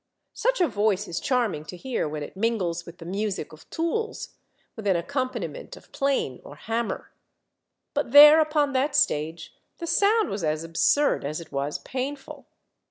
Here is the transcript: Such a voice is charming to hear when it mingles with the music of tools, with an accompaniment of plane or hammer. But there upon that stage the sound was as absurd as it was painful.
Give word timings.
Such 0.33 0.59
a 0.59 0.67
voice 0.67 1.07
is 1.07 1.19
charming 1.19 1.63
to 1.65 1.77
hear 1.77 2.09
when 2.09 2.23
it 2.23 2.35
mingles 2.35 2.87
with 2.87 2.97
the 2.97 3.05
music 3.05 3.53
of 3.53 3.69
tools, 3.69 4.29
with 4.75 4.87
an 4.87 4.95
accompaniment 4.95 5.77
of 5.77 5.91
plane 5.91 6.41
or 6.43 6.55
hammer. 6.55 7.11
But 7.93 8.09
there 8.11 8.39
upon 8.39 8.73
that 8.73 8.95
stage 8.95 9.53
the 9.77 9.85
sound 9.85 10.29
was 10.31 10.43
as 10.43 10.63
absurd 10.63 11.23
as 11.23 11.39
it 11.39 11.51
was 11.51 11.77
painful. 11.77 12.47